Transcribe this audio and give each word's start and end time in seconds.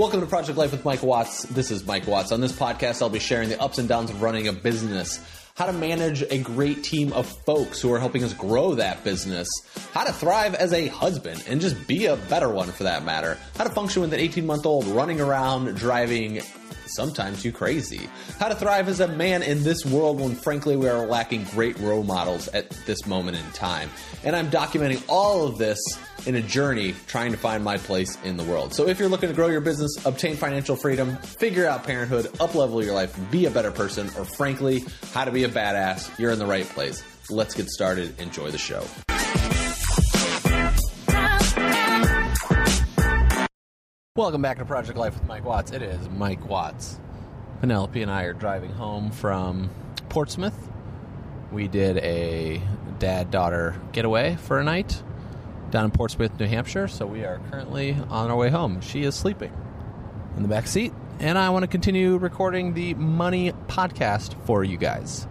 Welcome 0.00 0.20
to 0.20 0.26
Project 0.26 0.56
Life 0.56 0.72
with 0.72 0.82
Mike 0.82 1.02
Watts. 1.02 1.42
This 1.42 1.70
is 1.70 1.84
Mike 1.84 2.06
Watts. 2.06 2.32
On 2.32 2.40
this 2.40 2.52
podcast, 2.52 3.02
I'll 3.02 3.10
be 3.10 3.18
sharing 3.18 3.50
the 3.50 3.60
ups 3.60 3.76
and 3.76 3.86
downs 3.86 4.08
of 4.08 4.22
running 4.22 4.48
a 4.48 4.52
business, 4.54 5.22
how 5.56 5.66
to 5.66 5.74
manage 5.74 6.22
a 6.22 6.38
great 6.38 6.82
team 6.82 7.12
of 7.12 7.26
folks 7.44 7.82
who 7.82 7.92
are 7.92 7.98
helping 7.98 8.24
us 8.24 8.32
grow 8.32 8.76
that 8.76 9.04
business, 9.04 9.46
how 9.92 10.04
to 10.04 10.12
thrive 10.14 10.54
as 10.54 10.72
a 10.72 10.86
husband 10.86 11.44
and 11.46 11.60
just 11.60 11.86
be 11.86 12.06
a 12.06 12.16
better 12.16 12.48
one 12.48 12.68
for 12.68 12.84
that 12.84 13.04
matter, 13.04 13.36
how 13.58 13.64
to 13.64 13.68
function 13.68 14.00
with 14.00 14.14
an 14.14 14.20
18 14.20 14.46
month 14.46 14.64
old 14.64 14.86
running 14.86 15.20
around 15.20 15.76
driving 15.76 16.40
sometimes 16.86 17.44
you 17.44 17.52
crazy. 17.52 18.08
How 18.38 18.48
to 18.48 18.54
thrive 18.54 18.88
as 18.88 19.00
a 19.00 19.08
man 19.08 19.42
in 19.42 19.62
this 19.62 19.84
world 19.84 20.18
when 20.20 20.34
frankly 20.34 20.76
we 20.76 20.88
are 20.88 21.06
lacking 21.06 21.44
great 21.44 21.78
role 21.78 22.04
models 22.04 22.48
at 22.48 22.70
this 22.86 23.06
moment 23.06 23.36
in 23.36 23.44
time. 23.52 23.90
And 24.24 24.34
I'm 24.34 24.50
documenting 24.50 25.04
all 25.08 25.46
of 25.46 25.58
this 25.58 25.78
in 26.26 26.34
a 26.36 26.42
journey 26.42 26.94
trying 27.06 27.32
to 27.32 27.38
find 27.38 27.62
my 27.64 27.78
place 27.78 28.18
in 28.24 28.36
the 28.36 28.44
world. 28.44 28.74
So 28.74 28.88
if 28.88 28.98
you're 28.98 29.08
looking 29.08 29.28
to 29.28 29.34
grow 29.34 29.48
your 29.48 29.60
business, 29.60 30.04
obtain 30.04 30.36
financial 30.36 30.76
freedom, 30.76 31.16
figure 31.16 31.66
out 31.66 31.84
parenthood, 31.84 32.26
uplevel 32.34 32.84
your 32.84 32.94
life, 32.94 33.18
be 33.30 33.46
a 33.46 33.50
better 33.50 33.70
person, 33.70 34.08
or 34.18 34.24
frankly, 34.24 34.84
how 35.12 35.24
to 35.24 35.30
be 35.30 35.44
a 35.44 35.48
badass, 35.48 36.18
you're 36.18 36.30
in 36.30 36.38
the 36.38 36.46
right 36.46 36.66
place. 36.66 37.02
Let's 37.30 37.54
get 37.54 37.68
started. 37.68 38.18
Enjoy 38.20 38.50
the 38.50 38.58
show. 38.58 38.84
Welcome 44.16 44.42
back 44.42 44.58
to 44.58 44.64
Project 44.64 44.98
Life 44.98 45.14
with 45.14 45.26
Mike 45.26 45.44
Watts. 45.44 45.70
It 45.70 45.82
is 45.82 46.08
Mike 46.10 46.46
Watts. 46.48 47.00
Penelope 47.60 48.02
and 48.02 48.10
I 48.10 48.24
are 48.24 48.32
driving 48.32 48.72
home 48.72 49.10
from 49.10 49.70
Portsmouth. 50.08 50.68
We 51.52 51.68
did 51.68 51.98
a 51.98 52.60
dad 52.98 53.30
daughter 53.30 53.80
getaway 53.92 54.36
for 54.36 54.58
a 54.58 54.64
night 54.64 55.02
down 55.70 55.84
in 55.84 55.90
Portsmouth, 55.90 56.38
New 56.38 56.46
Hampshire. 56.46 56.88
So 56.88 57.06
we 57.06 57.24
are 57.24 57.40
currently 57.50 57.96
on 58.08 58.30
our 58.30 58.36
way 58.36 58.50
home. 58.50 58.80
She 58.80 59.02
is 59.04 59.14
sleeping 59.14 59.52
in 60.36 60.42
the 60.42 60.48
back 60.48 60.66
seat, 60.66 60.92
and 61.18 61.38
I 61.38 61.50
want 61.50 61.62
to 61.62 61.66
continue 61.68 62.16
recording 62.16 62.74
the 62.74 62.94
money 62.94 63.52
podcast 63.68 64.34
for 64.46 64.64
you 64.64 64.76
guys. 64.76 65.26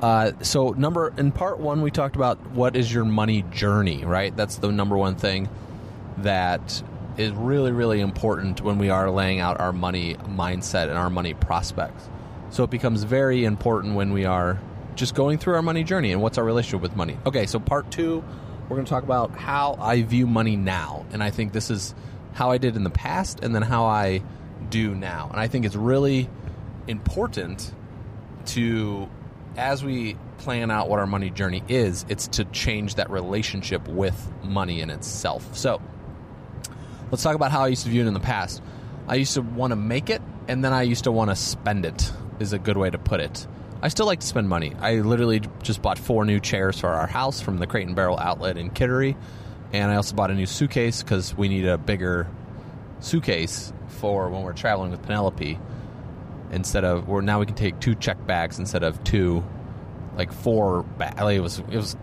Uh, 0.00 0.32
so 0.42 0.70
number 0.70 1.12
in 1.16 1.32
part 1.32 1.58
one, 1.58 1.82
we 1.82 1.90
talked 1.90 2.16
about 2.16 2.38
what 2.50 2.76
is 2.76 2.92
your 2.92 3.04
money 3.04 3.42
journey, 3.50 4.04
right? 4.04 4.36
That's 4.36 4.56
the 4.56 4.70
number 4.70 4.96
one 4.96 5.16
thing 5.16 5.48
that 6.18 6.82
is 7.16 7.32
really, 7.32 7.72
really 7.72 8.00
important 8.00 8.60
when 8.60 8.78
we 8.78 8.90
are 8.90 9.10
laying 9.10 9.40
out 9.40 9.60
our 9.60 9.72
money 9.72 10.14
mindset 10.14 10.88
and 10.88 10.96
our 10.96 11.10
money 11.10 11.34
prospects. 11.34 12.08
So 12.50 12.64
it 12.64 12.70
becomes 12.70 13.02
very 13.02 13.44
important 13.44 13.96
when 13.96 14.12
we 14.12 14.24
are 14.24 14.60
just 14.94 15.14
going 15.14 15.38
through 15.38 15.54
our 15.54 15.62
money 15.62 15.84
journey 15.84 16.12
and 16.12 16.22
what's 16.22 16.38
our 16.38 16.44
relationship 16.44 16.80
with 16.80 16.96
money. 16.96 17.18
Okay, 17.26 17.46
so 17.46 17.58
part 17.58 17.90
two, 17.90 18.24
we're 18.68 18.76
going 18.76 18.84
to 18.84 18.90
talk 18.90 19.04
about 19.04 19.30
how 19.32 19.76
I 19.80 20.02
view 20.02 20.26
money 20.26 20.56
now. 20.56 21.06
And 21.12 21.22
I 21.22 21.30
think 21.30 21.52
this 21.52 21.70
is 21.70 21.94
how 22.34 22.50
I 22.50 22.58
did 22.58 22.76
in 22.76 22.84
the 22.84 22.90
past 22.90 23.40
and 23.42 23.54
then 23.54 23.62
how 23.62 23.86
I 23.86 24.22
do 24.68 24.94
now. 24.94 25.28
And 25.30 25.40
I 25.40 25.48
think 25.48 25.64
it's 25.64 25.76
really 25.76 26.28
important 26.86 27.72
to, 28.46 29.08
as 29.56 29.82
we 29.82 30.16
plan 30.38 30.70
out 30.70 30.88
what 30.88 30.98
our 30.98 31.06
money 31.06 31.30
journey 31.30 31.62
is, 31.68 32.04
it's 32.08 32.28
to 32.28 32.44
change 32.46 32.96
that 32.96 33.10
relationship 33.10 33.88
with 33.88 34.30
money 34.42 34.80
in 34.80 34.90
itself. 34.90 35.56
So, 35.56 35.80
let's 37.10 37.22
talk 37.22 37.34
about 37.34 37.50
how 37.50 37.62
I 37.62 37.68
used 37.68 37.84
to 37.84 37.90
view 37.90 38.02
it 38.02 38.06
in 38.06 38.14
the 38.14 38.20
past. 38.20 38.62
I 39.06 39.14
used 39.14 39.34
to 39.34 39.42
want 39.42 39.72
to 39.72 39.76
make 39.76 40.10
it, 40.10 40.20
and 40.46 40.62
then 40.62 40.72
I 40.74 40.82
used 40.82 41.04
to 41.04 41.12
want 41.12 41.30
to 41.30 41.36
spend 41.36 41.86
it, 41.86 42.12
is 42.38 42.52
a 42.52 42.58
good 42.58 42.76
way 42.76 42.90
to 42.90 42.98
put 42.98 43.20
it. 43.20 43.46
I 43.80 43.88
still 43.88 44.06
like 44.06 44.20
to 44.20 44.26
spend 44.26 44.48
money. 44.48 44.74
I 44.80 44.96
literally 44.96 45.42
just 45.62 45.82
bought 45.82 45.98
four 45.98 46.24
new 46.24 46.40
chairs 46.40 46.80
for 46.80 46.88
our 46.88 47.06
house 47.06 47.40
from 47.40 47.58
the 47.58 47.66
Crate 47.66 47.86
and 47.86 47.94
Barrel 47.94 48.18
outlet 48.18 48.58
in 48.58 48.70
Kittery, 48.70 49.16
and 49.72 49.90
I 49.90 49.96
also 49.96 50.16
bought 50.16 50.30
a 50.30 50.34
new 50.34 50.46
suitcase 50.46 51.02
because 51.02 51.36
we 51.36 51.48
need 51.48 51.66
a 51.66 51.78
bigger 51.78 52.26
suitcase 53.00 53.72
for 53.86 54.28
when 54.30 54.42
we're 54.42 54.52
traveling 54.52 54.90
with 54.90 55.02
Penelope. 55.02 55.58
Instead 56.50 56.84
of, 56.84 57.06
where 57.06 57.20
now 57.20 57.40
we 57.40 57.46
can 57.46 57.54
take 57.54 57.78
two 57.78 57.94
check 57.94 58.26
bags 58.26 58.58
instead 58.58 58.82
of 58.82 59.04
two, 59.04 59.44
like 60.16 60.32
four. 60.32 60.82
Ba- 60.82 61.14
like 61.20 61.36
it 61.36 61.40
was, 61.40 61.58
it 61.58 61.76
was, 61.76 61.96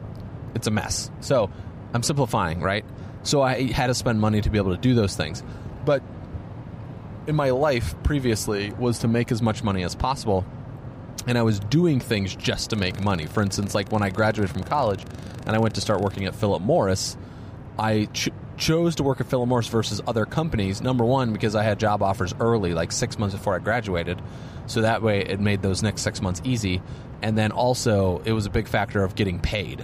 it's 0.54 0.68
a 0.68 0.72
mess. 0.72 1.10
So 1.20 1.50
I'm 1.94 2.04
simplifying, 2.04 2.62
right? 2.62 2.86
So 3.24 3.42
I 3.42 3.72
had 3.72 3.88
to 3.88 3.96
spend 3.96 4.22
money 4.22 4.42
to 4.42 4.50
be 4.52 4.60
able 4.60 4.76
to 4.76 4.80
do 4.80 4.94
those 4.94 5.16
things. 5.16 5.42
But 5.84 6.04
in 7.26 7.36
my 7.36 7.50
life 7.50 7.96
previously 8.04 8.72
was 8.74 9.00
to 9.00 9.08
make 9.08 9.32
as 9.32 9.42
much 9.42 9.64
money 9.64 9.84
as 9.84 9.96
possible. 9.96 10.46
And 11.28 11.38
I 11.38 11.42
was 11.44 11.60
doing 11.60 12.00
things 12.00 12.36
just 12.36 12.70
to 12.70 12.76
make 12.76 13.02
money. 13.02 13.26
For 13.26 13.42
instance, 13.42 13.74
like 13.74 13.92
when 13.92 14.04
I 14.04 14.10
graduated 14.10 14.54
from 14.54 14.64
college 14.64 15.04
and 15.46 15.56
I 15.56 15.60
went 15.60 15.76
to 15.76 15.82
start 15.82 16.02
working 16.02 16.26
at 16.26 16.36
Philip 16.36 16.62
Morris, 16.62 17.18
I 17.80 18.06
ch- 18.14 18.30
chose 18.58 18.96
to 18.96 19.04
work 19.04 19.22
at 19.22 19.28
Philip 19.28 19.50
Morris 19.50 19.68
versus 19.68 20.02
other 20.08 20.26
companies. 20.26 20.82
Number 20.82 21.04
one, 21.04 21.34
because 21.34 21.56
I 21.56 21.64
had 21.64 21.80
job 21.80 22.04
offers 22.04 22.34
early, 22.40 22.74
like 22.74 22.92
six 22.92 23.18
months 23.18 23.36
before 23.36 23.56
I 23.56 23.60
graduated. 23.60 24.22
So 24.68 24.82
that 24.82 25.02
way 25.02 25.22
it 25.22 25.40
made 25.40 25.62
those 25.62 25.84
next 25.84 26.02
six 26.02 26.22
months 26.22 26.42
easy. 26.44 26.82
And 27.22 27.38
then 27.38 27.52
also, 27.52 28.22
it 28.26 28.34
was 28.34 28.46
a 28.46 28.50
big 28.50 28.68
factor 28.68 29.04
of 29.04 29.16
getting 29.16 29.40
paid 29.40 29.84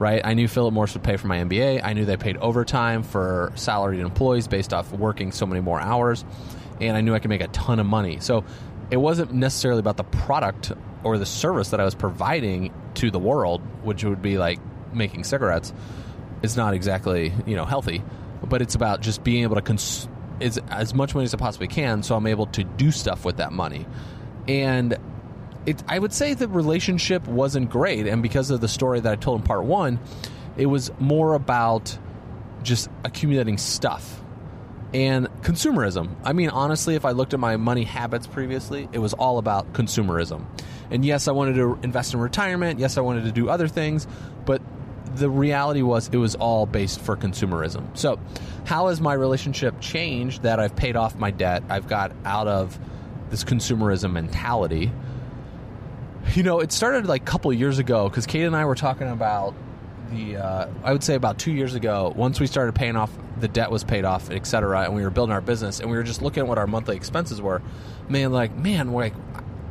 right? 0.00 0.22
I 0.24 0.32
knew 0.34 0.48
Philip 0.48 0.72
Morris 0.72 0.94
would 0.94 1.04
pay 1.04 1.16
for 1.18 1.28
my 1.28 1.36
MBA. 1.36 1.84
I 1.84 1.92
knew 1.92 2.06
they 2.06 2.16
paid 2.16 2.38
overtime 2.38 3.02
for 3.02 3.52
salaried 3.54 4.00
employees 4.00 4.48
based 4.48 4.72
off 4.72 4.90
working 4.92 5.30
so 5.30 5.46
many 5.46 5.60
more 5.60 5.78
hours. 5.78 6.24
And 6.80 6.96
I 6.96 7.02
knew 7.02 7.14
I 7.14 7.18
could 7.18 7.28
make 7.28 7.42
a 7.42 7.48
ton 7.48 7.78
of 7.78 7.84
money. 7.86 8.18
So 8.20 8.44
it 8.90 8.96
wasn't 8.96 9.32
necessarily 9.32 9.80
about 9.80 9.96
the 9.96 10.04
product 10.04 10.72
or 11.04 11.18
the 11.18 11.26
service 11.26 11.70
that 11.70 11.80
I 11.80 11.84
was 11.84 11.94
providing 11.94 12.72
to 12.94 13.10
the 13.10 13.18
world, 13.18 13.62
which 13.82 14.04
would 14.04 14.22
be 14.22 14.38
like 14.38 14.58
making 14.92 15.24
cigarettes. 15.24 15.72
It's 16.42 16.56
not 16.56 16.74
exactly, 16.74 17.32
you 17.46 17.56
know, 17.56 17.64
healthy, 17.64 18.02
but 18.42 18.62
it's 18.62 18.74
about 18.74 19.00
just 19.00 19.22
being 19.22 19.42
able 19.42 19.56
to 19.56 19.62
cons- 19.62 20.08
as, 20.40 20.94
much 20.94 21.14
money 21.14 21.24
as 21.24 21.34
I 21.34 21.36
possibly 21.36 21.68
can 21.68 22.02
so 22.02 22.16
I'm 22.16 22.26
able 22.26 22.46
to 22.46 22.64
do 22.64 22.90
stuff 22.90 23.24
with 23.24 23.36
that 23.36 23.52
money. 23.52 23.86
And 24.48 24.96
it, 25.66 25.82
I 25.86 25.98
would 25.98 26.12
say 26.12 26.34
the 26.34 26.48
relationship 26.48 27.26
wasn't 27.26 27.70
great, 27.70 28.06
and 28.06 28.22
because 28.22 28.50
of 28.50 28.60
the 28.60 28.68
story 28.68 29.00
that 29.00 29.12
I 29.12 29.16
told 29.16 29.42
in 29.42 29.46
part 29.46 29.64
one, 29.64 30.00
it 30.56 30.66
was 30.66 30.90
more 30.98 31.34
about 31.34 31.96
just 32.62 32.88
accumulating 33.04 33.58
stuff 33.58 34.22
and 34.92 35.28
consumerism. 35.42 36.14
I 36.24 36.32
mean, 36.32 36.50
honestly, 36.50 36.94
if 36.94 37.04
I 37.04 37.10
looked 37.12 37.34
at 37.34 37.40
my 37.40 37.56
money 37.56 37.84
habits 37.84 38.26
previously, 38.26 38.88
it 38.92 38.98
was 38.98 39.12
all 39.14 39.38
about 39.38 39.72
consumerism. 39.72 40.44
And 40.90 41.04
yes, 41.04 41.28
I 41.28 41.32
wanted 41.32 41.54
to 41.54 41.78
invest 41.82 42.14
in 42.14 42.20
retirement. 42.20 42.80
Yes, 42.80 42.98
I 42.98 43.00
wanted 43.00 43.24
to 43.24 43.32
do 43.32 43.48
other 43.48 43.68
things, 43.68 44.06
but 44.44 44.60
the 45.14 45.30
reality 45.30 45.82
was 45.82 46.08
it 46.08 46.16
was 46.16 46.34
all 46.34 46.66
based 46.66 47.00
for 47.00 47.16
consumerism. 47.16 47.96
So, 47.96 48.18
how 48.64 48.88
has 48.88 49.00
my 49.00 49.14
relationship 49.14 49.80
changed 49.80 50.42
that 50.42 50.60
I've 50.60 50.76
paid 50.76 50.96
off 50.96 51.16
my 51.16 51.30
debt? 51.30 51.62
I've 51.68 51.88
got 51.88 52.12
out 52.24 52.48
of 52.48 52.78
this 53.30 53.44
consumerism 53.44 54.12
mentality 54.12 54.92
you 56.34 56.42
know, 56.42 56.60
it 56.60 56.72
started 56.72 57.06
like 57.06 57.22
a 57.22 57.24
couple 57.24 57.52
years 57.52 57.78
ago 57.78 58.08
because 58.08 58.26
Kate 58.26 58.44
and 58.44 58.54
I 58.54 58.64
were 58.64 58.74
talking 58.74 59.08
about 59.08 59.54
the. 60.10 60.36
Uh, 60.36 60.68
I 60.84 60.92
would 60.92 61.02
say 61.02 61.14
about 61.14 61.38
two 61.38 61.52
years 61.52 61.74
ago. 61.74 62.12
Once 62.16 62.40
we 62.40 62.46
started 62.46 62.74
paying 62.74 62.96
off, 62.96 63.10
the 63.38 63.48
debt 63.48 63.70
was 63.70 63.84
paid 63.84 64.04
off, 64.04 64.30
et 64.30 64.46
cetera, 64.46 64.82
and 64.82 64.94
we 64.94 65.02
were 65.02 65.10
building 65.10 65.32
our 65.32 65.40
business, 65.40 65.80
and 65.80 65.90
we 65.90 65.96
were 65.96 66.02
just 66.02 66.22
looking 66.22 66.42
at 66.42 66.48
what 66.48 66.58
our 66.58 66.66
monthly 66.66 66.96
expenses 66.96 67.40
were. 67.40 67.62
Man, 68.08 68.32
like 68.32 68.54
man, 68.56 68.92
like 68.92 69.14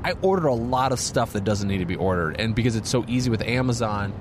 I 0.03 0.13
ordered 0.21 0.47
a 0.47 0.53
lot 0.53 0.91
of 0.91 0.99
stuff 0.99 1.33
that 1.33 1.43
doesn't 1.43 1.67
need 1.67 1.79
to 1.79 1.85
be 1.85 1.95
ordered, 1.95 2.39
and 2.39 2.55
because 2.55 2.75
it's 2.75 2.89
so 2.89 3.05
easy 3.07 3.29
with 3.29 3.41
Amazon, 3.41 4.13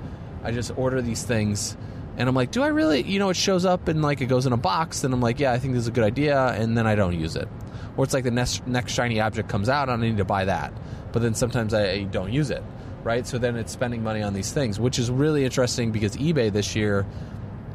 I 0.43 0.51
just 0.51 0.71
order 0.77 1.01
these 1.01 1.23
things. 1.23 1.77
And 2.17 2.27
I'm 2.27 2.35
like, 2.35 2.51
do 2.51 2.61
I 2.61 2.67
really? 2.67 3.01
You 3.01 3.17
know, 3.17 3.29
it 3.29 3.37
shows 3.37 3.63
up 3.63 3.87
and 3.87 4.01
like 4.01 4.19
it 4.19 4.25
goes 4.25 4.45
in 4.45 4.53
a 4.53 4.57
box, 4.57 5.03
and 5.03 5.13
I'm 5.13 5.21
like, 5.21 5.39
yeah, 5.39 5.53
I 5.53 5.59
think 5.59 5.73
this 5.73 5.81
is 5.81 5.87
a 5.87 5.91
good 5.91 6.03
idea, 6.03 6.47
and 6.47 6.77
then 6.77 6.85
I 6.85 6.95
don't 6.95 7.17
use 7.17 7.35
it. 7.35 7.47
Or 7.95 8.03
it's 8.03 8.13
like 8.13 8.23
the 8.23 8.31
next 8.31 8.67
next 8.67 8.93
shiny 8.93 9.19
object 9.19 9.49
comes 9.49 9.69
out, 9.69 9.89
and 9.89 10.03
I 10.03 10.07
need 10.07 10.17
to 10.17 10.25
buy 10.25 10.45
that 10.45 10.73
but 11.11 11.21
then 11.21 11.33
sometimes 11.33 11.73
I, 11.73 11.89
I 11.89 12.03
don't 12.03 12.31
use 12.31 12.49
it, 12.49 12.63
right? 13.09 13.25
So 13.25 13.39
then 13.39 13.55
it's 13.55 13.71
spending 13.71 14.03
money 14.03 14.21
on 14.21 14.35
these 14.35 14.51
things, 14.51 14.79
which 14.79 14.99
is 14.99 15.09
really 15.09 15.43
interesting 15.43 15.91
because 15.91 16.15
eBay 16.17 16.53
this 16.53 16.75
year 16.75 17.07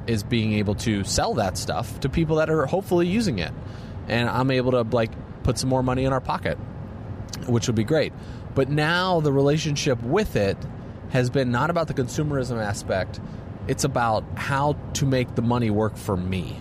is 0.06 0.22
being 0.22 0.52
able 0.52 0.76
to 0.76 1.02
sell 1.02 1.34
that 1.34 1.58
stuff 1.58 1.98
to 2.00 2.08
people 2.08 2.36
that 2.36 2.48
are 2.50 2.66
hopefully 2.66 3.08
using 3.08 3.40
it, 3.40 3.52
and 4.06 4.28
I'm 4.28 4.52
able 4.52 4.70
to 4.70 4.82
like 4.82 5.10
put 5.42 5.58
some 5.58 5.68
more 5.68 5.82
money 5.82 6.04
in 6.04 6.12
our 6.12 6.20
pocket, 6.20 6.56
which 7.48 7.66
would 7.66 7.74
be 7.74 7.82
great. 7.82 8.12
But 8.54 8.68
now 8.68 9.18
the 9.18 9.32
relationship 9.32 10.00
with 10.04 10.36
it 10.36 10.56
has 11.10 11.30
been 11.30 11.50
not 11.50 11.68
about 11.68 11.88
the 11.88 11.94
consumerism 11.94 12.62
aspect; 12.64 13.18
it's 13.66 13.82
about 13.82 14.22
how 14.36 14.76
to 14.92 15.04
make 15.04 15.34
the 15.34 15.42
money 15.42 15.68
work 15.68 15.96
for 15.96 16.16
me 16.16 16.60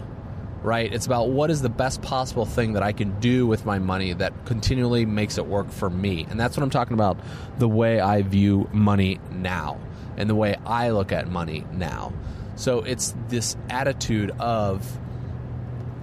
right? 0.64 0.92
It's 0.92 1.06
about 1.06 1.30
what 1.30 1.50
is 1.50 1.62
the 1.62 1.70
best 1.70 2.02
possible 2.02 2.46
thing 2.46 2.74
that 2.74 2.84
I 2.84 2.94
can 2.94 3.20
do 3.20 3.46
with 3.46 3.66
my 3.66 3.80
money 3.80 4.14
that 4.14 4.46
continually 4.46 5.06
makes 5.06 5.38
it 5.38 5.46
work 5.46 5.70
for 5.70 5.90
me. 5.90 6.26
And 6.30 6.40
that's 6.40 6.58
what 6.58 6.64
I'm 6.64 6.70
talking 6.70 6.94
about 6.94 7.18
the 7.60 7.68
way 7.68 8.00
I 8.00 8.22
view 8.22 8.70
money 8.72 9.20
now 9.32 9.80
and 10.18 10.30
the 10.30 10.36
way 10.36 10.56
I 10.66 10.92
look 10.92 11.12
at 11.12 11.28
money 11.28 11.66
now. 11.72 12.14
So 12.56 12.80
it's 12.80 13.16
this 13.30 13.58
attitude 13.70 14.32
of 14.40 15.00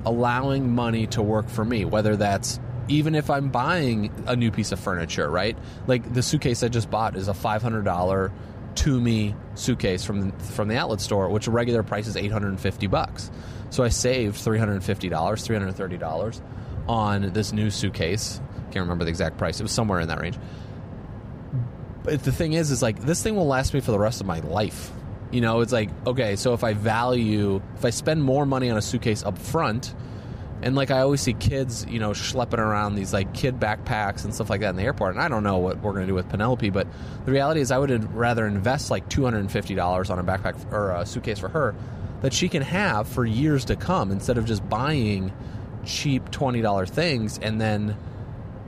allowing 0.05 0.75
money 0.75 1.07
to 1.09 1.23
work 1.23 1.49
for 1.49 1.65
me, 1.65 1.85
whether 1.85 2.17
that's 2.17 2.61
even 2.89 3.15
if 3.15 3.31
I'm 3.31 3.51
buying 3.51 4.12
a 4.27 4.35
new 4.35 4.51
piece 4.51 4.73
of 4.73 4.81
furniture, 4.81 5.31
right? 5.31 5.57
Like 5.87 6.12
the 6.12 6.23
suitcase 6.23 6.62
I 6.62 6.69
just 6.69 6.91
bought 6.91 7.17
is 7.17 7.29
a 7.29 7.33
$500 7.33 8.33
Tumi 8.75 9.34
suitcase 9.55 10.05
from 10.05 10.32
from 10.38 10.69
the 10.69 10.76
outlet 10.76 11.00
store, 11.00 11.28
which 11.28 11.46
a 11.46 11.50
regular 11.50 11.82
price 11.82 12.06
is 12.06 12.17
850 12.17 12.87
bucks. 12.87 13.31
So 13.70 13.84
I 13.84 13.88
saved 13.88 14.37
$350, 14.37 14.82
$330 15.11 16.40
on 16.88 17.32
this 17.32 17.52
new 17.52 17.70
suitcase. 17.70 18.40
Can't 18.72 18.82
remember 18.82 19.05
the 19.05 19.11
exact 19.11 19.38
price. 19.38 19.61
It 19.61 19.62
was 19.62 19.72
somewhere 19.72 20.00
in 20.00 20.08
that 20.08 20.20
range. 20.20 20.37
But 22.02 22.22
the 22.25 22.32
thing 22.32 22.55
is, 22.55 22.70
is 22.70 22.82
like 22.82 23.00
this 23.00 23.22
thing 23.22 23.37
will 23.37 23.46
last 23.46 23.75
me 23.75 23.81
for 23.81 23.93
the 23.93 23.99
rest 23.99 24.20
of 24.20 24.26
my 24.26 24.40
life. 24.40 24.90
You 25.31 25.40
know, 25.40 25.61
it's 25.61 25.73
like 25.73 25.90
okay, 26.06 26.37
so 26.37 26.55
if 26.55 26.64
I 26.64 26.75
value, 26.75 27.62
if 27.76 27.84
I 27.84 27.90
spend 27.90 28.23
more 28.23 28.46
money 28.46 28.70
on 28.70 28.76
a 28.76 28.82
suitcase 28.82 29.23
up 29.23 29.38
front, 29.38 29.94
and 30.62 30.75
like 30.75 30.91
I 30.91 31.01
always 31.01 31.21
see 31.21 31.33
kids, 31.33 31.87
you 31.89 31.99
know, 31.99 32.11
schlepping 32.11 32.59
around 32.59 32.95
these 32.95 33.12
like 33.12 33.33
kid 33.33 33.59
backpacks 33.59 34.25
and 34.25 34.35
stuff 34.35 34.51
like 34.51 34.61
that 34.61 34.71
in 34.71 34.77
the 34.77 34.83
airport. 34.83 35.15
And 35.15 35.23
I 35.23 35.29
don't 35.29 35.43
know 35.43 35.59
what 35.59 35.79
we're 35.79 35.93
going 35.93 36.05
to 36.05 36.11
do 36.11 36.15
with 36.15 36.29
Penelope, 36.29 36.71
but 36.71 36.87
the 37.25 37.33
reality 37.33 37.61
is 37.61 37.71
I 37.71 37.79
would 37.79 38.15
rather 38.15 38.47
invest 38.47 38.91
like 38.91 39.09
two 39.09 39.25
hundred 39.25 39.41
and 39.41 39.51
fifty 39.51 39.75
dollars 39.75 40.11
on 40.11 40.19
a 40.19 40.25
backpack 40.25 40.73
or 40.73 40.93
a 40.93 41.07
suitcase 41.07 41.39
for 41.39 41.49
her 41.49 41.75
that 42.23 42.35
she 42.35 42.49
can 42.49 42.62
have 42.62 43.09
for 43.09 43.25
years 43.25 43.65
to 43.67 43.77
come 43.77 44.11
instead 44.11 44.37
of 44.37 44.45
just 44.45 44.69
buying 44.69 45.33
cheap 45.85 46.31
twenty 46.31 46.61
dollar 46.61 46.85
things 46.85 47.39
and 47.39 47.61
then 47.61 47.97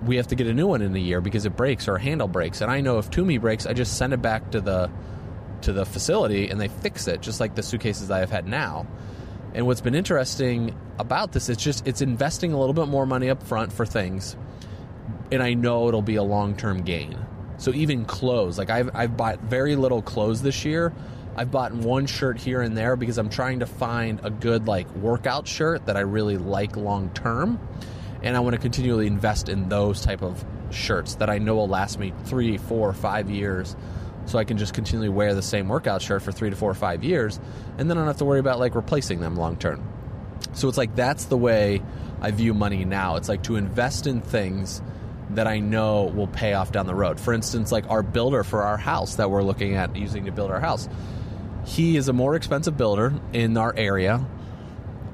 we 0.07 0.17
have 0.17 0.27
to 0.29 0.35
get 0.35 0.47
a 0.47 0.55
new 0.55 0.67
one 0.67 0.83
in 0.83 0.95
a 0.95 0.99
year 0.99 1.21
because 1.21 1.45
it 1.45 1.57
breaks 1.57 1.89
or 1.89 1.97
a 1.97 2.01
handle 2.01 2.29
breaks. 2.29 2.61
And 2.61 2.71
I 2.71 2.81
know 2.81 2.99
if 2.99 3.11
Tumi 3.11 3.41
breaks, 3.41 3.67
I 3.67 3.73
just 3.73 3.97
send 3.97 4.13
it 4.13 4.23
back 4.23 4.51
to 4.53 4.61
the 4.61 4.91
to 5.63 5.73
the 5.73 5.87
facility 5.87 6.49
and 6.49 6.61
they 6.61 6.69
fix 6.69 7.07
it, 7.07 7.21
just 7.21 7.39
like 7.39 7.55
the 7.55 7.63
suitcases 7.63 8.11
I 8.11 8.19
have 8.19 8.31
had 8.31 8.47
now. 8.47 8.87
And 9.55 9.67
what's 9.67 9.81
been 9.81 9.95
interesting 9.95 10.75
about 10.99 11.33
this, 11.33 11.49
it's 11.49 11.63
just 11.63 11.87
it's 11.87 12.01
investing 12.01 12.53
a 12.53 12.59
little 12.59 12.73
bit 12.73 12.89
more 12.89 13.07
money 13.07 13.29
up 13.29 13.43
front 13.43 13.73
for 13.73 13.85
things, 13.85 14.37
and 15.31 15.43
I 15.43 15.55
know 15.55 15.89
it'll 15.89 16.03
be 16.03 16.17
a 16.17 16.23
long 16.23 16.57
term 16.57 16.83
gain. 16.83 17.19
So 17.59 17.73
even 17.73 18.05
clothes, 18.05 18.57
like 18.59 18.71
I've 18.71 18.91
I've 18.95 19.17
bought 19.17 19.41
very 19.41 19.77
little 19.77 20.01
clothes 20.01 20.43
this 20.43 20.65
year. 20.65 20.93
I've 21.37 21.51
bought 21.51 21.73
one 21.73 22.07
shirt 22.07 22.39
here 22.39 22.61
and 22.61 22.77
there 22.77 22.97
because 22.97 23.19
I'm 23.19 23.31
trying 23.31 23.61
to 23.61 23.67
find 23.67 24.21
a 24.23 24.31
good 24.31 24.67
like 24.67 24.91
workout 24.97 25.47
shirt 25.47 25.87
that 25.87 25.97
I 25.97 26.01
really 26.01 26.39
like 26.39 26.77
long 26.77 27.11
term, 27.11 27.61
and 28.23 28.37
I 28.37 28.41
want 28.41 28.55
to 28.55 28.61
continually 28.61 29.07
invest 29.07 29.51
in 29.51 29.69
those 29.69 30.01
type 30.01 30.23
of 30.23 30.43
shirts 30.71 31.17
that 31.17 31.29
I 31.29 31.37
know 31.39 31.57
will 31.57 31.69
last 31.69 31.99
me 31.99 32.15
three, 32.25 32.57
four, 32.57 32.93
five 32.95 33.31
years 33.31 33.77
so 34.27 34.39
I 34.39 34.45
can 34.45 34.59
just 34.59 34.75
continually 34.75 35.09
wear 35.09 35.35
the 35.35 35.43
same 35.43 35.69
workout 35.69 36.03
shirt 36.03 36.23
for 36.23 36.33
three 36.33 36.51
to 36.51 36.57
four 36.57 36.71
or 36.71 36.75
five 36.75 37.05
years, 37.05 37.41
and 37.79 37.89
then 37.91 37.97
I 37.97 38.01
don't 38.01 38.09
have 38.09 38.19
to 38.19 38.25
worry 38.25 38.41
about 38.41 38.59
like 38.59 38.75
replacing 38.75 39.21
them 39.21 39.37
long 39.37 39.57
term. 39.57 39.87
So 40.55 40.69
it's 40.69 40.79
like 40.79 40.95
that's 40.95 41.27
the 41.27 41.37
way 41.37 41.83
I 42.21 42.31
view 42.31 42.55
money 42.55 42.85
now. 42.85 43.17
It's 43.17 43.29
like 43.29 43.43
to 43.45 43.57
invest 43.57 44.07
in 44.07 44.21
things 44.21 44.83
that 45.31 45.47
I 45.47 45.61
know 45.61 46.05
will 46.05 46.27
pay 46.27 46.53
off 46.53 46.73
down 46.73 46.87
the 46.87 46.95
road. 46.95 47.19
For 47.19 47.33
instance, 47.33 47.73
like 47.73 47.89
our 47.91 48.03
builder 48.03 48.45
for 48.45 48.63
our 48.63 48.77
house 48.77 49.17
that 49.17 49.31
we're 49.31 49.43
looking 49.43 49.75
at 49.75 49.97
using 49.97 50.27
to 50.27 50.33
build 50.33 50.51
our 50.51 50.61
house. 50.61 50.89
He 51.65 51.97
is 51.97 52.09
a 52.09 52.13
more 52.13 52.35
expensive 52.35 52.77
builder 52.77 53.15
in 53.33 53.57
our 53.57 53.75
area. 53.77 54.25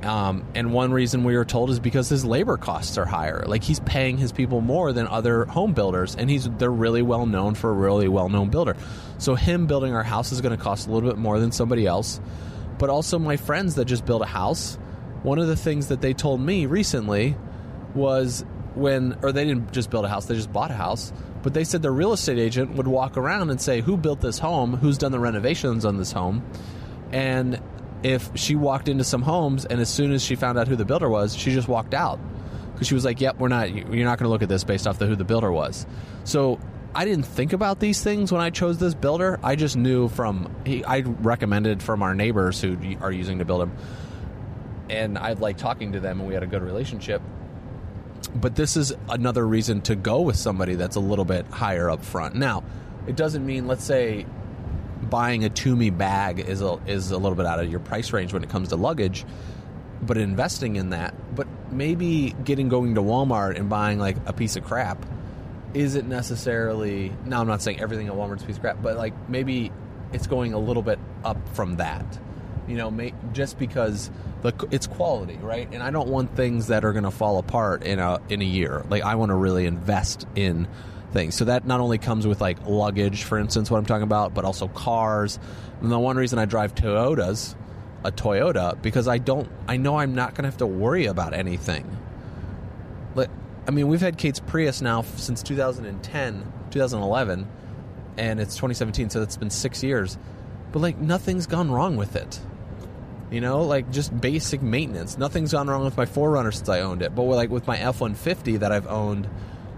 Um, 0.03 0.47
and 0.55 0.73
one 0.73 0.93
reason 0.93 1.25
we 1.25 1.37
were 1.37 1.45
told 1.45 1.71
is 1.71 1.81
because 1.81 2.09
his 2.09 2.25
labor 2.25 2.57
costs 2.57 2.97
are 2.99 3.05
higher. 3.05 3.45
Like 3.47 3.65
he's 3.65 3.81
paying 3.81 4.17
his 4.17 4.31
people 4.31 4.61
more 4.61 4.93
than 4.93 5.09
other 5.09 5.45
home 5.45 5.73
builders, 5.73 6.15
and 6.15 6.31
he's 6.31 6.49
they're 6.51 6.71
really 6.71 7.03
well 7.03 7.27
known 7.27 7.55
for 7.55 7.71
a 7.71 7.73
really 7.73 8.07
well 8.07 8.29
known 8.29 8.49
builder. 8.49 8.77
So 9.19 9.35
him 9.35 9.67
building 9.67 9.95
our 9.95 10.05
house 10.05 10.31
is 10.31 10.41
going 10.41 10.57
to 10.57 10.63
cost 10.63 10.87
a 10.87 10.93
little 10.93 11.09
bit 11.09 11.19
more 11.19 11.41
than 11.41 11.51
somebody 11.51 11.87
else. 11.87 12.21
But 12.79 12.91
also 12.91 13.19
my 13.19 13.37
friends 13.37 13.75
that 13.75 13.87
just 13.87 14.07
built 14.07 14.23
a 14.23 14.27
house, 14.27 14.79
one 15.25 15.41
of 15.41 15.49
the 15.49 15.57
things 15.57 15.89
that 15.89 16.01
they 16.01 16.15
told 16.15 16.41
me 16.41 16.67
recently 16.67 17.37
was 17.95 18.45
when, 18.75 19.19
or 19.23 19.33
they 19.33 19.45
didn't 19.45 19.73
just 19.73 19.91
build 19.91 20.05
a 20.05 20.09
house, 20.09 20.27
they 20.27 20.37
just 20.37 20.53
bought 20.53 20.71
a 20.71 20.75
house. 20.75 21.13
But 21.43 21.55
they 21.55 21.65
said 21.65 21.83
their 21.83 21.93
real 21.93 22.13
estate 22.13 22.39
agent 22.39 22.75
would 22.75 22.87
walk 22.87 23.17
around 23.17 23.51
and 23.51 23.61
say, 23.61 23.81
Who 23.81 23.97
built 23.97 24.21
this 24.21 24.39
home? 24.39 24.77
Who's 24.77 24.99
done 24.99 25.11
the 25.11 25.19
renovations 25.19 25.85
on 25.85 25.97
this 25.97 26.13
home? 26.13 26.45
And 27.11 27.61
if 28.03 28.31
she 28.35 28.55
walked 28.55 28.89
into 28.89 29.05
some 29.05 29.23
homes 29.23 29.65
and 29.65 29.81
as 29.81 29.89
soon 29.89 30.13
as 30.13 30.23
she 30.23 30.37
found 30.37 30.59
out 30.59 30.69
who 30.69 30.77
the 30.77 30.85
builder 30.85 31.09
was, 31.09 31.37
she 31.37 31.53
just 31.53 31.69
walked 31.69 31.95
out 31.95 32.19
because 32.73 32.87
she 32.87 32.95
was 32.95 33.05
like, 33.05 33.21
"Yep, 33.21 33.39
we're 33.39 33.49
not. 33.49 33.71
You're 33.73 34.05
not 34.05 34.19
going 34.19 34.27
to 34.27 34.29
look 34.29 34.43
at 34.43 34.49
this 34.49 34.65
based 34.65 34.87
off 34.87 34.99
the 34.99 35.07
who 35.07 35.17
the 35.17 35.25
builder 35.25 35.51
was." 35.51 35.87
So 36.25 36.61
I 36.95 37.05
didn't 37.05 37.27
think 37.27 37.53
about 37.53 37.81
these 37.81 38.03
things 38.03 38.33
when 38.33 38.41
I 38.41 38.51
chose 38.51 38.79
this 38.79 38.95
builder. 38.95 39.39
I 39.43 39.57
just 39.57 39.77
knew 39.77 40.09
from 40.09 40.55
he, 40.65 40.85
I 40.85 41.01
recommended 41.01 41.83
from 41.83 42.03
our 42.03 42.15
neighbors 42.15 42.61
who 42.61 42.79
are 43.01 43.13
using 43.13 43.39
to 43.39 43.45
build 43.45 43.63
him, 43.63 43.73
and 44.89 45.19
I 45.19 45.33
like 45.33 45.57
talking 45.57 45.93
to 45.93 46.01
them, 46.01 46.21
and 46.21 46.29
we 46.29 46.35
had 46.35 46.43
a 46.43 46.47
good 46.47 46.63
relationship. 46.63 47.21
But 48.35 48.57
this 48.57 48.77
is 48.77 48.93
another 49.09 49.47
reason 49.47 49.81
to 49.83 49.97
go 49.97 50.21
with 50.21 50.37
somebody 50.37 50.75
that's 50.75 50.97
a 50.97 51.01
little 51.01 51.25
bit 51.25 51.47
higher 51.47 51.91
up 51.91 52.05
front. 52.05 52.35
Now, 52.35 52.63
it 53.07 53.17
doesn't 53.17 53.45
mean, 53.45 53.67
let's 53.67 53.85
say, 53.85 54.27
buying 55.03 55.45
a 55.45 55.51
Tumi 55.51 55.97
bag 55.97 56.41
is 56.41 56.63
a, 56.63 56.79
is 56.87 57.11
a 57.11 57.19
little 57.19 57.37
bit 57.37 57.47
out 57.47 57.61
of 57.61 57.71
your 57.71 57.81
price 57.81 58.13
range 58.13 58.33
when 58.33 58.43
it 58.43 58.51
comes 58.51 58.69
to 58.69 58.77
luggage, 58.77 59.25
but 60.03 60.19
investing 60.19 60.77
in 60.77 60.91
that, 60.91 61.15
but 61.35 61.47
maybe 61.71 62.35
getting 62.45 62.69
going 62.69 62.95
to 62.95 63.03
Walmart 63.03 63.57
and 63.59 63.69
buying 63.69 63.99
like 63.99 64.17
a 64.27 64.33
piece 64.33 64.57
of 64.57 64.65
crap 64.65 65.05
isn't 65.75 66.09
necessarily. 66.09 67.13
Now, 67.25 67.41
I'm 67.41 67.47
not 67.47 67.63
saying 67.63 67.81
everything 67.81 68.09
at 68.09 68.15
Walmart's 68.15 68.45
piece 68.45 68.57
of 68.57 68.63
crap, 68.63 68.83
but 68.83 68.97
like 68.97 69.15
maybe 69.29 69.73
it's 70.13 70.27
going 70.27 70.53
a 70.53 70.59
little 70.59 70.83
bit 70.83 70.99
up 71.25 71.37
from 71.55 71.77
that. 71.77 72.19
You 72.67 72.77
know, 72.77 72.91
may, 72.91 73.15
just 73.33 73.59
because 73.59 74.11
the 74.43 74.53
it's 74.71 74.87
quality, 74.87 75.37
right? 75.37 75.69
And 75.73 75.83
I 75.83 75.91
don't 75.91 76.09
want 76.09 76.37
things 76.37 76.69
that 76.69 76.85
are 76.85 76.93
going 76.93 77.05
to 77.05 77.11
fall 77.11 77.39
apart 77.39 77.83
in 77.83 77.99
a 77.99 78.21
in 78.29 78.43
a 78.43 78.45
year. 78.45 78.85
Like 78.89 79.03
I 79.03 79.15
want 79.15 79.31
to 79.31 79.35
really 79.35 79.67
invest 79.67 80.27
in 80.35 80.69
things. 81.13 81.35
So 81.35 81.47
that 81.47 81.67
not 81.67 81.81
only 81.81 81.99
comes 81.99 82.27
with 82.27 82.41
like 82.41 82.67
luggage, 82.67 83.25
for 83.25 83.39
instance, 83.39 83.71
what 83.71 83.79
I'm 83.79 83.87
talking 83.87 84.03
about, 84.03 84.35
but 84.35 84.45
also 84.45 84.69
cars. 84.69 85.39
And 85.81 85.91
the 85.91 85.99
one 85.99 86.17
reason 86.17 86.39
I 86.39 86.45
drive 86.45 86.75
Toyotas, 86.75 87.55
a 88.05 88.13
Toyota, 88.13 88.81
because 88.81 89.09
I 89.09 89.19
don't, 89.19 89.49
I 89.67 89.77
know 89.77 89.97
I'm 89.97 90.15
not 90.15 90.35
going 90.35 90.45
to 90.45 90.49
have 90.49 90.59
to 90.59 90.67
worry 90.67 91.07
about 91.07 91.35
anything. 91.35 91.97
Like, 93.15 93.31
I 93.67 93.71
mean, 93.71 93.89
we've 93.89 94.01
had 94.01 94.19
Kate's 94.19 94.41
Prius 94.41 94.81
now 94.81 95.03
since 95.03 95.43
2010, 95.43 96.53
2011, 96.71 97.49
and 98.17 98.41
it's 98.41 98.55
2017, 98.55 99.11
so 99.11 99.23
it's 99.23 99.37
been 99.37 99.51
six 99.51 99.83
years. 99.83 100.19
But 100.73 100.81
like, 100.81 100.99
nothing's 100.99 101.47
gone 101.47 101.71
wrong 101.71 101.97
with 101.97 102.17
it. 102.17 102.41
You 103.31 103.43
know, 103.43 103.63
like 103.63 103.91
just 103.91 104.19
basic 104.19 104.63
maintenance. 104.63 105.19
Nothing's 105.19 105.53
gone 105.53 105.69
wrong 105.69 105.85
with 105.85 105.97
my 105.97 106.07
4Runner 106.07 106.53
since 106.53 106.69
I 106.69 106.81
owned 106.81 107.03
it. 107.03 107.15
But 107.15 107.25
like 107.25 107.51
with 107.51 107.67
my 107.67 107.77
F 107.77 108.01
150 108.01 108.59
that 108.59 108.73
I've 108.73 108.87
owned 108.87 109.29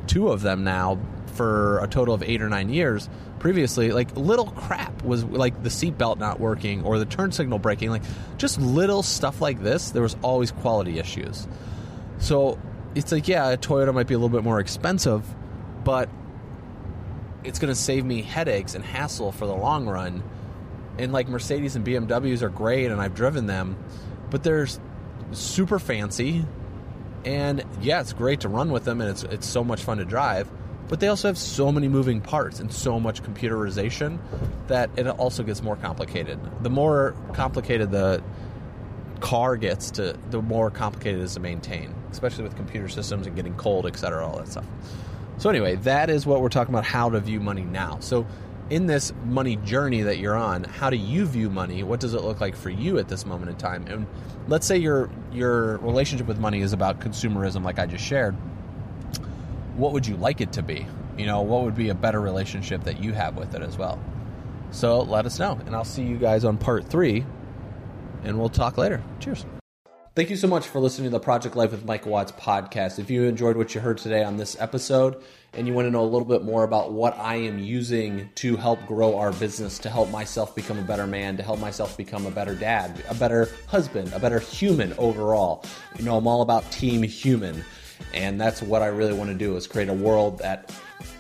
two 0.07 0.29
of 0.29 0.41
them 0.43 0.63
now 0.63 1.01
for 1.41 1.79
a 1.79 1.89
total 1.89 2.13
of 2.13 2.23
eight 2.23 2.43
or 2.43 2.51
nine 2.51 2.69
years 2.69 3.09
previously 3.39 3.93
like 3.93 4.15
little 4.15 4.45
crap 4.51 5.03
was 5.03 5.25
like 5.25 5.63
the 5.63 5.71
seatbelt 5.71 6.19
not 6.19 6.39
working 6.39 6.83
or 6.83 6.99
the 6.99 7.07
turn 7.07 7.33
signal 7.33 7.59
breaking 7.59 7.89
like 7.89 8.03
just 8.37 8.61
little 8.61 9.03
stuff 9.03 9.41
like 9.41 9.63
this 9.63 9.93
there 9.93 10.03
was 10.03 10.19
always 10.21 10.51
quality 10.51 10.99
issues. 10.99 11.49
So 12.19 12.59
it's 12.95 13.11
like 13.11 13.27
yeah 13.27 13.49
a 13.49 13.57
toyota 13.57 13.95
might 13.95 14.07
be 14.07 14.13
a 14.13 14.19
little 14.19 14.29
bit 14.29 14.45
more 14.45 14.61
expensive 14.61 15.25
but 15.83 16.11
it's 17.43 17.59
going 17.59 17.73
to 17.73 17.81
save 17.81 18.05
me 18.05 18.21
headaches 18.21 18.75
and 18.75 18.85
hassle 18.85 19.33
for 19.33 19.47
the 19.47 19.57
long 19.57 19.87
run. 19.87 20.23
And 20.99 21.11
like 21.11 21.27
mercedes 21.27 21.75
and 21.75 21.87
bmws 21.87 22.43
are 22.43 22.51
great 22.51 22.91
and 22.91 23.01
i've 23.01 23.15
driven 23.15 23.47
them 23.47 23.83
but 24.29 24.43
they're 24.43 24.69
super 25.33 25.79
fancy. 25.79 26.45
And 27.25 27.65
yeah 27.81 28.03
it's 28.03 28.13
great 28.13 28.41
to 28.41 28.51
run 28.51 28.71
with 28.71 28.85
them 28.85 29.01
and 29.01 29.09
it's, 29.09 29.23
it's 29.23 29.47
so 29.47 29.65
much 29.65 29.83
fun 29.83 29.97
to 29.97 30.05
drive 30.05 30.47
but 30.91 30.99
they 30.99 31.07
also 31.07 31.29
have 31.29 31.39
so 31.39 31.71
many 31.71 31.87
moving 31.87 32.21
parts 32.21 32.59
and 32.59 32.73
so 32.73 32.99
much 32.99 33.23
computerization 33.23 34.19
that 34.67 34.91
it 34.97 35.07
also 35.07 35.45
gets 35.45 35.63
more 35.63 35.77
complicated. 35.77 36.37
The 36.65 36.69
more 36.69 37.15
complicated 37.33 37.93
the 37.93 38.21
car 39.21 39.57
gets 39.57 39.93
to 39.93 40.19
the 40.31 40.43
more 40.43 40.69
complicated 40.69 41.21
it 41.21 41.23
is 41.23 41.35
to 41.35 41.41
maintain, 41.41 41.95
especially 42.11 42.43
with 42.43 42.57
computer 42.57 42.89
systems 42.89 43.29
and 43.29 43.37
getting 43.37 43.55
cold, 43.55 43.87
etc., 43.87 44.27
all 44.27 44.39
that 44.39 44.49
stuff. 44.49 44.65
So 45.39 45.49
anyway, 45.49 45.77
that 45.77 46.11
is 46.11 46.27
what 46.27 46.43
we're 46.43 46.49
talking 46.49 46.75
about 46.75 46.85
how 46.85 47.09
to 47.11 47.21
view 47.21 47.39
money 47.39 47.63
now. 47.63 48.01
So 48.01 48.27
in 48.69 48.87
this 48.87 49.13
money 49.27 49.57
journey 49.57 50.03
that 50.03 50.19
you're 50.19 50.37
on, 50.37 50.65
how 50.65 50.91
do 50.91 50.97
you 50.97 51.25
view 51.25 51.51
money? 51.51 51.85
What 51.85 52.01
does 52.01 52.15
it 52.15 52.23
look 52.23 52.41
like 52.41 52.57
for 52.57 52.69
you 52.69 52.99
at 52.99 53.07
this 53.07 53.25
moment 53.25 53.49
in 53.49 53.57
time? 53.57 53.87
And 53.87 54.09
let's 54.49 54.67
say 54.67 54.77
your 54.77 55.09
your 55.31 55.79
relationship 55.79 56.27
with 56.27 56.41
money 56.41 56.63
is 56.63 56.73
about 56.73 56.99
consumerism 57.01 57.63
like 57.63 57.79
I 57.79 57.87
just 57.87 58.05
shared 58.05 58.37
what 59.77 59.93
would 59.93 60.07
you 60.07 60.17
like 60.17 60.41
it 60.41 60.53
to 60.53 60.63
be? 60.63 60.87
You 61.17 61.27
know, 61.27 61.43
what 61.43 61.63
would 61.65 61.77
be 61.77 61.89
a 61.91 61.95
better 61.95 62.21
relationship 62.21 62.85
that 62.85 63.03
you 63.03 63.13
have 63.13 63.37
with 63.37 63.55
it 63.55 63.63
as 63.63 63.77
well? 63.77 64.03
So 64.71 65.01
let 65.01 65.27
us 65.27 65.39
know. 65.39 65.59
And 65.67 65.75
I'll 65.75 65.85
see 65.85 66.03
you 66.03 66.17
guys 66.17 66.45
on 66.45 66.57
part 66.57 66.87
three, 66.87 67.25
and 68.25 68.39
we'll 68.39 68.49
talk 68.49 68.79
later. 68.79 69.03
Cheers. 69.19 69.45
Thank 70.17 70.29
you 70.29 70.37
so 70.37 70.49
much 70.49 70.67
for 70.67 70.81
listening 70.81 71.07
to 71.07 71.11
the 71.11 71.21
Project 71.21 71.55
Life 71.55 71.71
with 71.71 71.85
Mike 71.85 72.05
Watts 72.05 72.33
podcast. 72.33 72.99
If 72.99 73.11
you 73.11 73.25
enjoyed 73.25 73.57
what 73.57 73.75
you 73.77 73.81
heard 73.81 73.97
today 73.97 74.25
on 74.25 74.37
this 74.37 74.61
episode 74.61 75.23
and 75.53 75.69
you 75.69 75.73
want 75.73 75.87
to 75.87 75.91
know 75.91 76.03
a 76.03 76.05
little 76.05 76.27
bit 76.27 76.43
more 76.43 76.65
about 76.65 76.93
what 76.93 77.17
I 77.17 77.37
am 77.37 77.61
using 77.61 78.29
to 78.35 78.57
help 78.57 78.85
grow 78.87 79.17
our 79.17 79.33
business, 79.33 79.79
to 79.79 79.89
help 79.89 80.11
myself 80.11 80.53
become 80.55 80.81
a 80.81 80.83
better 80.83 81.07
man, 81.07 81.37
to 81.37 81.45
help 81.45 81.61
myself 81.61 81.97
become 81.97 82.27
a 82.27 82.31
better 82.31 82.57
dad, 82.57 83.05
a 83.09 83.15
better 83.15 83.51
husband, 83.69 84.13
a 84.13 84.19
better 84.19 84.41
human 84.41 84.95
overall, 84.99 85.65
you 85.97 86.05
know, 86.05 86.17
I'm 86.17 86.27
all 86.27 86.43
about 86.43 86.71
team 86.73 87.05
human. 87.05 87.65
And 88.15 88.41
that's 88.41 88.63
what 88.63 88.83
I 88.83 88.87
really 88.87 89.13
want 89.13 89.31
to 89.31 89.37
do 89.37 89.57
is 89.57 89.67
create 89.67 89.89
a 89.89 89.95
world 89.95 90.39
that 90.39 90.73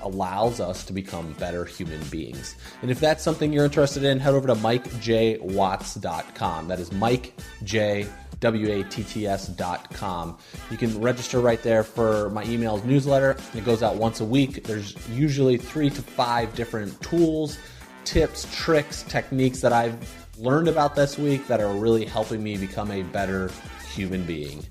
allows 0.03 0.61
us 0.61 0.85
to 0.85 0.93
become 0.93 1.33
better 1.35 1.65
human 1.65 2.03
beings. 2.05 2.55
And 2.83 2.91
if 2.91 3.01
that's 3.01 3.23
something 3.23 3.53
you're 3.53 3.65
interested 3.65 4.05
in, 4.05 4.19
head 4.19 4.35
over 4.35 4.47
to 4.47 4.55
mikejwatts.com. 4.55 6.69
That 6.69 6.81
is 6.81 6.93
Mike 6.93 7.35
mikejwatts.com 7.65 8.09
watts.com. 8.43 10.39
You 10.71 10.77
can 10.77 11.01
register 11.01 11.41
right 11.41 11.63
there 11.63 11.83
for 11.83 12.31
my 12.31 12.45
emails 12.45 12.85
newsletter. 12.85 13.37
It 13.55 13.65
goes 13.65 13.83
out 13.83 13.97
once 13.97 14.21
a 14.21 14.25
week. 14.25 14.65
There's 14.65 14.97
usually 15.09 15.57
three 15.57 15.91
to 15.91 16.03
five 16.03 16.55
different 16.55 17.01
tools, 17.01 17.59
tips, 18.05 18.47
tricks, 18.55 19.03
techniques 19.05 19.61
that 19.61 19.73
I've 19.73 19.97
learned 20.39 20.69
about 20.69 20.95
this 20.95 21.19
week 21.19 21.47
that 21.49 21.61
are 21.61 21.73
really 21.73 22.05
helping 22.05 22.43
me 22.43 22.57
become 22.57 22.91
a 22.91 23.03
better 23.03 23.51
human 23.93 24.25
being. 24.25 24.65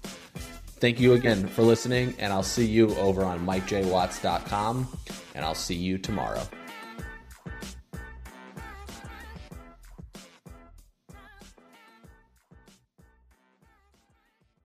Thank 0.79 0.99
you 0.99 1.13
again 1.13 1.47
for 1.47 1.63
listening, 1.63 2.15
and 2.19 2.31
I'll 2.31 2.41
see 2.41 2.65
you 2.65 2.95
over 2.95 3.23
on 3.23 3.45
MikeJWatts.com, 3.45 4.87
and 5.35 5.45
I'll 5.45 5.55
see 5.55 5.75
you 5.75 5.97
tomorrow. 5.97 6.41